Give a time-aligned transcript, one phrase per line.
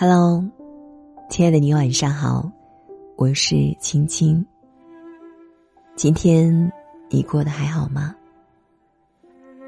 [0.00, 0.48] Hello，
[1.28, 2.48] 亲爱的你晚上好，
[3.16, 4.46] 我是青青。
[5.96, 6.72] 今天
[7.10, 8.14] 你过得还好吗？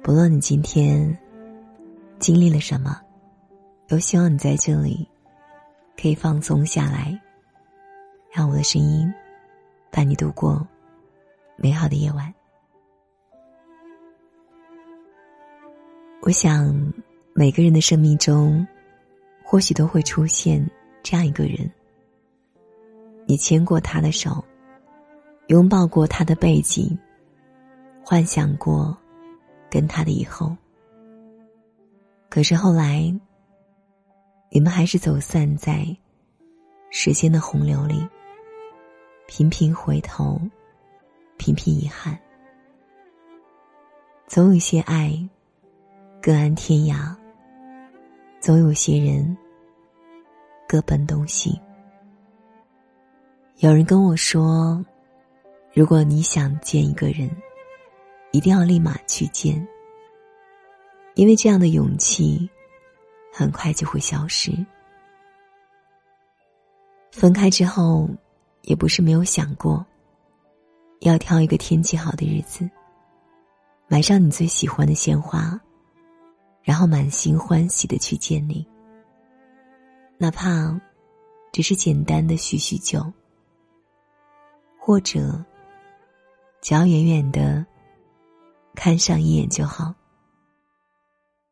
[0.00, 1.18] 不论你今天
[2.20, 3.00] 经历了什么，
[3.88, 5.08] 都希望你在这里
[6.00, 7.20] 可以放松下来，
[8.30, 9.12] 让我的声音
[9.90, 10.64] 伴你度过
[11.56, 12.32] 美好的夜晚。
[16.20, 16.72] 我想，
[17.34, 18.64] 每个人的生命中。
[19.52, 20.66] 或许都会出现
[21.02, 21.70] 这样一个人，
[23.26, 24.42] 你牵过他的手，
[25.48, 26.98] 拥抱过他的背脊，
[28.02, 28.96] 幻想过
[29.68, 30.56] 跟他的以后。
[32.30, 33.14] 可是后来，
[34.48, 35.86] 你们还是走散在
[36.88, 38.08] 时间的洪流里，
[39.26, 40.40] 频频回头，
[41.36, 42.18] 频频遗憾。
[44.26, 45.12] 总有些爱，
[46.22, 47.14] 各安天涯。
[48.40, 49.36] 总有些人
[50.72, 51.60] 各奔东西。
[53.58, 54.82] 有人跟我说，
[55.74, 57.30] 如果你想见一个人，
[58.30, 59.68] 一定要立马去见，
[61.12, 62.48] 因为这样的勇气
[63.34, 64.50] 很快就会消失。
[67.10, 68.08] 分开之后，
[68.62, 69.84] 也不是没有想过，
[71.00, 72.66] 要挑一个天气好的日子，
[73.88, 75.60] 买上你最喜欢的鲜花。
[76.62, 78.66] 然后满心欢喜的去见你，
[80.22, 80.80] 哪怕
[81.50, 83.12] 只是简单的叙叙旧，
[84.78, 85.44] 或者
[86.60, 87.66] 只要远远的
[88.72, 89.92] 看上一眼就好。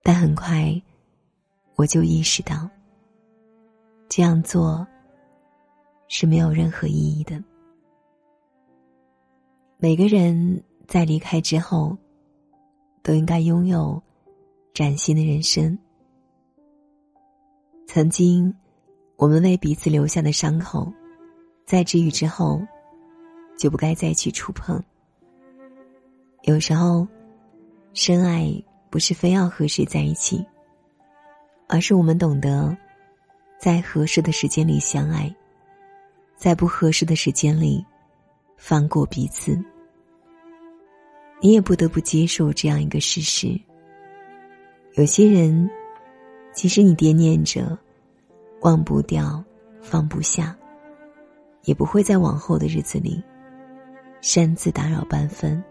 [0.00, 0.80] 但很快
[1.74, 2.70] 我就意识到，
[4.08, 4.86] 这样做
[6.06, 7.42] 是没有任何意义的。
[9.76, 11.98] 每个人在离开之后，
[13.02, 14.00] 都应该拥有。
[14.72, 15.76] 崭新的人生。
[17.94, 18.50] 曾经，
[19.16, 20.90] 我们为彼此留下的伤口，
[21.66, 22.58] 在治愈之后，
[23.58, 24.82] 就不该再去触碰。
[26.44, 27.06] 有时候，
[27.92, 28.50] 深爱
[28.88, 30.42] 不是非要和谁在一起，
[31.68, 32.74] 而是我们懂得，
[33.58, 35.30] 在合适的时间里相爱，
[36.34, 37.84] 在不合适的时间里
[38.56, 39.62] 放过彼此。
[41.42, 43.48] 你也不得不接受这样一个事实。
[44.94, 45.68] 有些人，
[46.52, 47.76] 即使你惦念着，
[48.60, 49.42] 忘不掉，
[49.80, 50.56] 放不下，
[51.64, 53.22] 也不会在往后的日子里
[54.20, 55.62] 擅自打扰半分。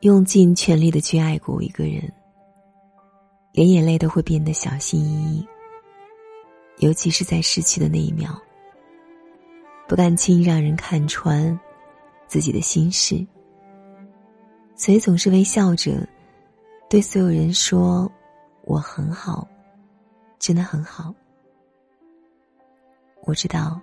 [0.00, 2.10] 用尽全力的去爱过一个人，
[3.52, 5.46] 连眼泪都会变得小心翼翼。
[6.78, 8.30] 尤其是在失去的那一秒，
[9.86, 11.58] 不敢轻易让人看穿
[12.26, 13.26] 自己的心事，
[14.74, 16.08] 所以总是微笑着。
[16.88, 18.10] 对所有人说
[18.64, 19.46] ：“我很好，
[20.38, 21.14] 真的很好。”
[23.24, 23.80] 我知道，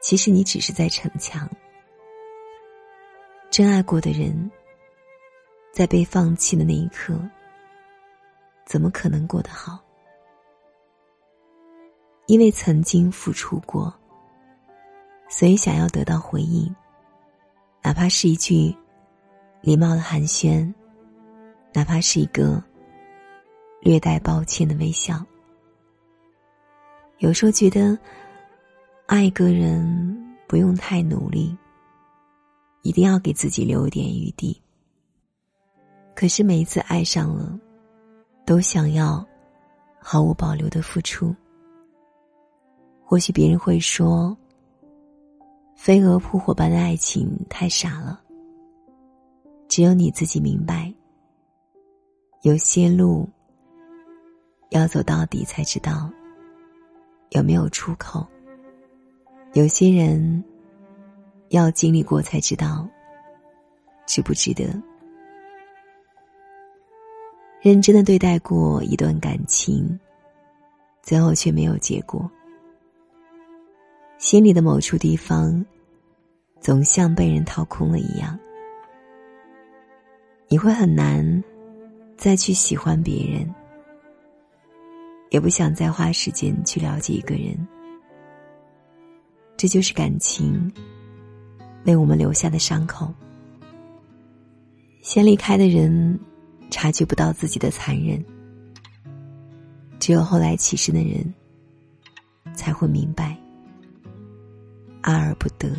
[0.00, 1.48] 其实你只是在逞强。
[3.50, 4.50] 真爱过的人，
[5.72, 7.18] 在被放弃的那一刻，
[8.64, 9.80] 怎么可能过得好？
[12.26, 13.92] 因为曾经付出过，
[15.28, 16.72] 所以想要得到回应，
[17.82, 18.76] 哪怕是一句
[19.62, 20.72] 礼貌的寒暄。
[21.72, 22.62] 哪怕是一个
[23.80, 25.24] 略带抱歉的微笑，
[27.18, 27.98] 有时候觉得
[29.06, 31.56] 爱一个人不用太努力，
[32.82, 34.60] 一定要给自己留一点余地。
[36.14, 37.58] 可是每一次爱上了，
[38.44, 39.24] 都想要
[40.00, 41.34] 毫无保留的付出。
[43.04, 44.36] 或许别人会说，
[45.76, 48.20] 飞蛾扑火般的爱情太傻了，
[49.68, 50.92] 只有你自己明白。
[52.42, 53.28] 有些路
[54.70, 56.10] 要走到底才知道
[57.30, 58.26] 有没有出口，
[59.54, 60.44] 有些人
[61.48, 62.88] 要经历过才知道
[64.06, 64.64] 值不值得。
[67.60, 69.98] 认真的对待过一段感情，
[71.02, 72.30] 最后却没有结果，
[74.16, 75.64] 心里的某处地方
[76.60, 78.38] 总像被人掏空了一样，
[80.48, 81.42] 你会很难。
[82.16, 83.48] 再去喜欢别人，
[85.30, 87.56] 也不想再花时间去了解一个人。
[89.56, 90.72] 这就是感情
[91.84, 93.12] 为我们留下的伤口。
[95.02, 96.18] 先离开的人
[96.70, 98.24] 察觉不到自己的残忍，
[99.98, 101.34] 只有后来起身的人
[102.54, 103.36] 才会明白，
[105.00, 105.70] 爱而不得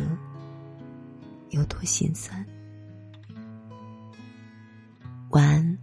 [1.50, 2.44] 有多心酸。
[5.30, 5.78] 晚安。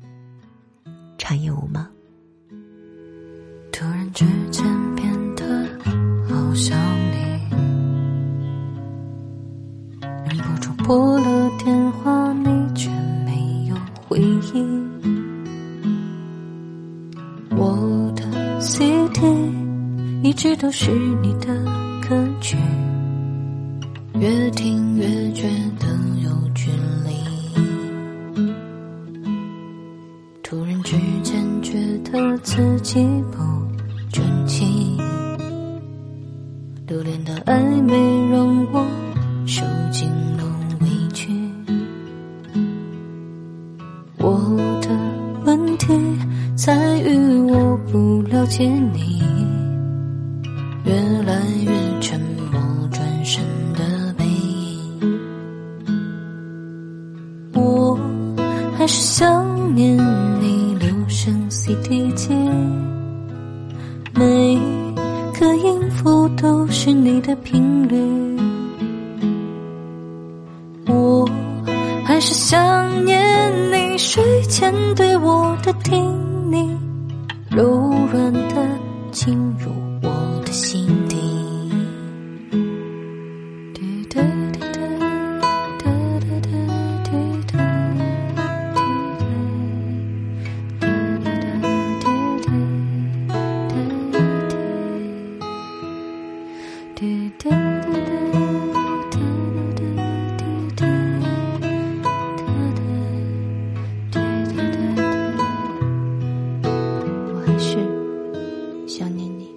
[1.17, 1.96] 长夜无梦。
[17.51, 18.23] 我的
[18.59, 19.53] city
[20.23, 20.91] 一直都是
[21.21, 21.47] 你的
[22.07, 22.57] 歌曲。
[24.19, 25.47] 越听越觉
[25.79, 25.87] 得
[26.23, 26.71] 有距
[27.05, 28.43] 离。
[30.41, 33.37] 突然之间觉得自己不
[34.11, 34.97] 争气。
[36.87, 37.95] 留恋的暧昧
[38.31, 39.06] 让我
[50.87, 50.93] 越
[51.23, 52.17] 来越沉
[52.49, 53.43] 默，转身
[53.73, 55.19] 的背影，
[57.53, 57.99] 我
[58.77, 59.97] 还是想念
[60.39, 62.33] 你留声 CD 机，
[64.13, 64.57] 每
[65.37, 67.97] 个音符都是你的频率，
[70.87, 71.29] 我
[72.05, 76.01] 还是想念你睡前对我的叮
[76.49, 76.65] 咛，
[77.49, 78.33] 柔软
[107.29, 107.77] 我还是
[108.87, 109.47] 想念你。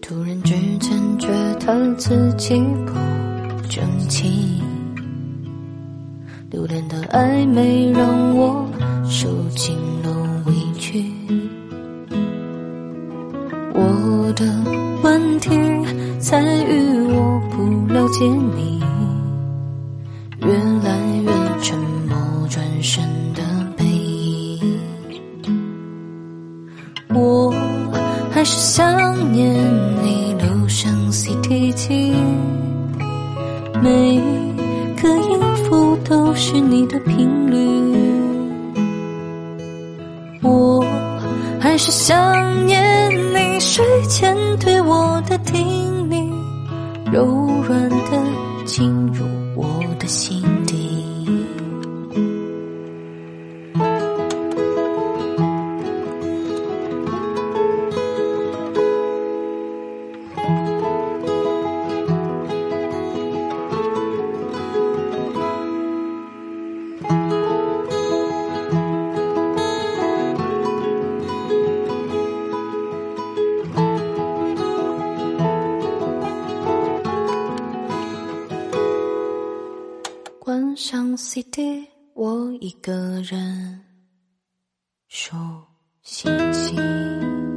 [0.00, 1.28] 突然之间，觉
[1.64, 2.92] 得自己不
[3.68, 4.60] 争气，
[6.50, 8.66] 留恋的暧昧让我
[9.08, 11.04] 受尽了委屈。
[13.74, 14.44] 我的
[15.02, 15.50] 问题
[16.18, 18.82] 在于我不了解你，
[20.40, 21.30] 越来越
[21.62, 21.78] 沉
[22.08, 22.16] 默，
[22.48, 23.04] 转身
[23.34, 23.42] 的
[23.76, 24.60] 背影，
[27.14, 27.54] 我
[28.30, 29.54] 还是想念
[30.02, 30.28] 你。
[30.38, 32.12] 路上 CT 机，
[33.82, 34.20] 每
[35.00, 37.56] 个音符都是你的频率。
[40.42, 40.84] 我
[41.58, 45.97] 还是想念你睡前对我的叮咛，
[47.18, 47.26] 柔
[47.62, 49.26] 软的进入
[49.56, 49.66] 我
[49.98, 50.57] 的心。
[82.14, 83.80] 我一个人
[85.06, 85.36] 数
[86.02, 87.47] 星星。